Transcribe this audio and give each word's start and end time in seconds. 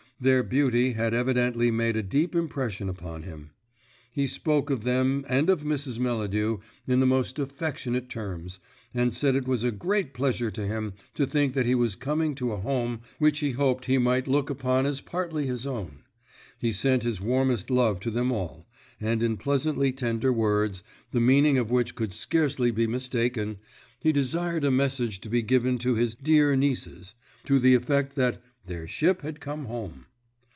Their 0.21 0.43
beauty 0.43 0.91
had 0.93 1.15
evidently 1.15 1.71
made 1.71 1.95
a 1.95 2.03
deep 2.03 2.35
impression 2.35 2.89
upon 2.89 3.23
him. 3.23 3.49
He 4.11 4.27
spoke 4.27 4.69
of 4.69 4.83
them 4.83 5.25
and 5.27 5.49
of 5.49 5.63
Mrs. 5.63 5.97
Melladew 5.97 6.59
in 6.85 6.99
the 6.99 7.07
most 7.07 7.39
affectionate 7.39 8.07
terms, 8.07 8.59
and 8.93 9.15
said 9.15 9.35
it 9.35 9.47
was 9.47 9.63
a 9.63 9.71
great 9.71 10.13
pleasure 10.13 10.51
to 10.51 10.67
him 10.67 10.93
to 11.15 11.25
think 11.25 11.55
that 11.55 11.65
he 11.65 11.73
was 11.73 11.95
coming 11.95 12.35
to 12.35 12.51
a 12.51 12.61
home 12.61 13.01
which 13.17 13.39
he 13.39 13.49
hoped 13.49 13.85
he 13.85 13.97
might 13.97 14.27
look 14.27 14.51
upon 14.51 14.85
as 14.85 15.01
partly 15.01 15.47
his 15.47 15.65
own. 15.65 16.03
He 16.59 16.71
sent 16.71 17.01
his 17.01 17.19
warmest 17.19 17.71
love 17.71 17.99
to 18.01 18.11
them 18.11 18.31
all, 18.31 18.67
and 18.99 19.23
in 19.23 19.37
pleasantly 19.37 19.91
tender 19.91 20.31
words, 20.31 20.83
the 21.09 21.19
meaning 21.19 21.57
of 21.57 21.71
which 21.71 21.95
could 21.95 22.13
scarcely 22.13 22.69
be 22.69 22.85
mistaken, 22.85 23.57
he 23.99 24.11
desired 24.11 24.65
a 24.65 24.69
message 24.69 25.19
to 25.21 25.29
be 25.31 25.41
given 25.41 25.79
to 25.79 25.95
his 25.95 26.13
"dear 26.13 26.55
nieces," 26.55 27.15
to 27.45 27.57
the 27.57 27.73
effect 27.73 28.13
that 28.15 28.39
"their 28.67 28.87
ship 28.87 29.23
had 29.23 29.39
come 29.39 29.65
home." 29.65 30.05